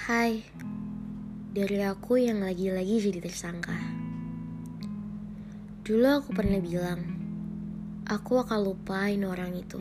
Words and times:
Hai, 0.00 0.40
dari 1.52 1.84
aku 1.84 2.16
yang 2.16 2.40
lagi-lagi 2.40 3.04
jadi 3.04 3.20
tersangka. 3.20 3.76
Dulu 5.84 6.08
aku 6.08 6.32
pernah 6.32 6.56
bilang, 6.56 7.04
aku 8.08 8.40
akan 8.40 8.64
lupain 8.64 9.20
orang 9.28 9.52
itu. 9.52 9.76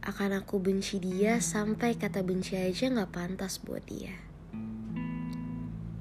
Akan 0.00 0.32
aku 0.32 0.56
benci 0.56 0.96
dia 1.04 1.36
sampai 1.44 2.00
kata 2.00 2.24
benci 2.24 2.56
aja 2.56 2.88
gak 2.88 3.12
pantas 3.12 3.60
buat 3.60 3.84
dia. 3.84 4.16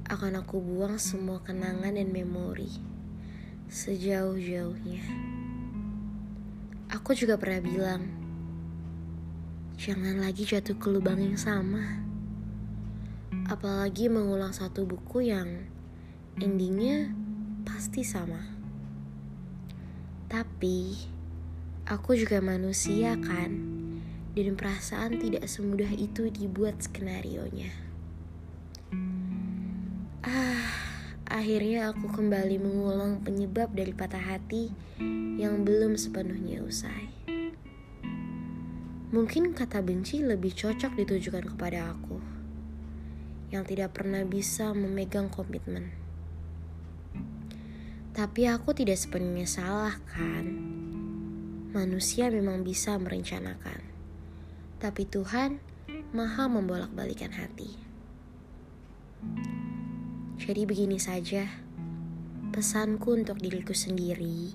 Akan 0.07 0.39
aku 0.39 0.63
buang 0.63 0.95
semua 0.95 1.43
kenangan 1.43 1.91
dan 1.91 2.07
memori 2.07 2.71
sejauh-jauhnya. 3.67 5.03
Aku 6.88 7.11
juga 7.19 7.35
pernah 7.35 7.60
bilang, 7.60 8.07
jangan 9.75 10.24
lagi 10.24 10.47
jatuh 10.47 10.79
ke 10.79 10.88
lubang 10.88 11.19
yang 11.19 11.35
sama. 11.35 12.11
Apalagi 13.51 14.07
mengulang 14.07 14.55
satu 14.55 14.87
buku 14.87 15.28
yang 15.28 15.68
endingnya 16.39 17.11
pasti 17.68 18.00
sama. 18.00 18.39
Tapi, 20.32 20.96
aku 21.83 22.15
juga 22.15 22.39
manusia 22.39 23.19
kan, 23.19 23.51
dan 24.32 24.55
perasaan 24.55 25.19
tidak 25.19 25.51
semudah 25.51 25.91
itu 25.91 26.32
dibuat 26.32 26.79
skenario-nya. 26.79 27.75
Ah, 30.24 30.71
akhirnya 31.27 31.91
aku 31.91 32.08
kembali 32.08 32.55
mengulang 32.55 33.19
penyebab 33.19 33.75
dari 33.75 33.91
patah 33.91 34.31
hati 34.31 34.72
yang 35.36 35.67
belum 35.67 35.99
sepenuhnya 35.99 36.63
usai. 36.63 37.11
Mungkin 39.11 39.52
kata 39.52 39.83
benci 39.83 40.23
lebih 40.23 40.55
cocok 40.55 40.95
ditujukan 40.95 41.52
kepada 41.52 41.91
aku 41.91 42.30
yang 43.52 43.67
tidak 43.67 43.91
pernah 43.91 44.23
bisa 44.23 44.71
memegang 44.71 45.27
komitmen. 45.27 45.91
Tapi 48.16 48.47
aku 48.47 48.71
tidak 48.71 48.95
sepenuhnya 48.95 49.47
salah 49.47 49.95
kan? 50.07 50.47
Manusia 51.72 52.31
memang 52.31 52.63
bisa 52.63 52.95
merencanakan. 52.95 53.83
Tapi 54.79 55.03
Tuhan 55.07 55.59
maha 56.16 56.47
membolak-balikan 56.47 57.31
hati. 57.31 57.75
Jadi 60.41 60.67
begini 60.67 60.99
saja, 60.99 61.47
pesanku 62.52 63.16
untuk 63.16 63.39
diriku 63.39 63.72
sendiri. 63.72 64.52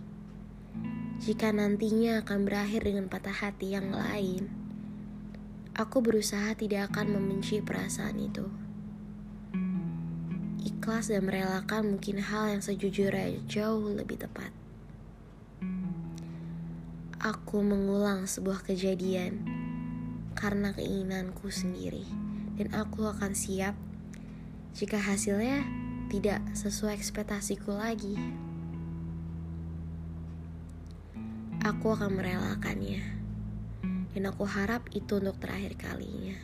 Jika 1.16 1.48
nantinya 1.52 2.20
akan 2.20 2.44
berakhir 2.44 2.84
dengan 2.84 3.08
patah 3.08 3.32
hati 3.32 3.72
yang 3.72 3.88
lain, 3.88 4.52
aku 5.72 6.04
berusaha 6.04 6.52
tidak 6.52 6.92
akan 6.92 7.16
membenci 7.16 7.64
perasaan 7.64 8.20
itu 8.20 8.65
ikhlas 10.86 11.10
dan 11.10 11.26
merelakan 11.26 11.98
mungkin 11.98 12.22
hal 12.22 12.46
yang 12.46 12.62
sejujurnya 12.62 13.42
jauh 13.50 13.90
lebih 13.90 14.22
tepat. 14.22 14.54
Aku 17.18 17.58
mengulang 17.58 18.22
sebuah 18.30 18.62
kejadian 18.62 19.42
karena 20.38 20.70
keinginanku 20.70 21.50
sendiri, 21.50 22.06
dan 22.54 22.70
aku 22.70 23.02
akan 23.02 23.34
siap 23.34 23.74
jika 24.78 25.02
hasilnya 25.02 25.66
tidak 26.06 26.38
sesuai 26.54 26.94
ekspektasiku 26.94 27.74
lagi. 27.74 28.14
Aku 31.66 31.98
akan 31.98 32.14
merelakannya, 32.14 33.02
dan 34.14 34.22
aku 34.30 34.46
harap 34.46 34.86
itu 34.94 35.18
untuk 35.18 35.34
terakhir 35.42 35.74
kalinya 35.82 36.38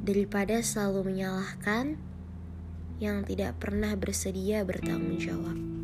daripada 0.00 0.64
selalu 0.64 1.12
menyalahkan 1.12 2.00
yang 3.02 3.26
tidak 3.26 3.58
pernah 3.58 3.98
bersedia 3.98 4.62
bertanggung 4.62 5.18
jawab. 5.18 5.81